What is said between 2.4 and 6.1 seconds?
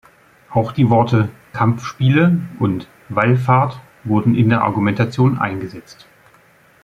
und "Wallfahrt" wurden in der Argumentation eingesetzt.